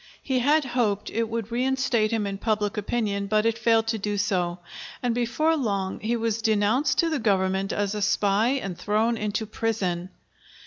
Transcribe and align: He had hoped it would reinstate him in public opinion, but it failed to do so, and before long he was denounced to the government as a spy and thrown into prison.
He 0.23 0.39
had 0.39 0.65
hoped 0.65 1.11
it 1.11 1.29
would 1.29 1.51
reinstate 1.51 2.09
him 2.09 2.25
in 2.25 2.39
public 2.39 2.75
opinion, 2.75 3.27
but 3.27 3.45
it 3.45 3.55
failed 3.59 3.85
to 3.89 3.99
do 3.99 4.17
so, 4.17 4.57
and 5.03 5.13
before 5.13 5.55
long 5.55 5.99
he 5.99 6.15
was 6.15 6.41
denounced 6.41 6.97
to 6.97 7.09
the 7.11 7.19
government 7.19 7.71
as 7.71 7.93
a 7.93 8.01
spy 8.01 8.47
and 8.47 8.75
thrown 8.75 9.15
into 9.15 9.45
prison. 9.45 10.09